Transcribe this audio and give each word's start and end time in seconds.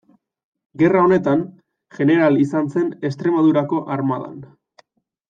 Gerra 0.81 1.01
honetan, 1.07 1.43
jeneral 1.97 2.39
izan 2.45 2.71
zen 2.77 2.87
Extremadurako 3.11 3.83
armadan. 3.97 4.41